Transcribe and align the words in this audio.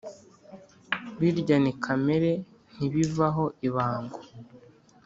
birya 1.19 1.57
ni 1.63 1.73
kamere 1.83 2.31
ntibivaho 2.73 3.43
ibango 3.67 4.19